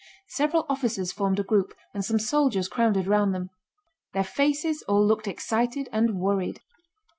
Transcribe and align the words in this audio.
Several 0.29 0.65
officers 0.67 1.11
formed 1.11 1.39
a 1.39 1.43
group 1.43 1.75
and 1.93 2.03
some 2.03 2.17
soldiers 2.17 2.67
crowded 2.67 3.05
round 3.05 3.35
them. 3.35 3.51
Their 4.13 4.23
faces 4.23 4.81
all 4.87 5.05
looked 5.05 5.27
excited 5.27 5.87
and 5.91 6.19
worried. 6.19 6.59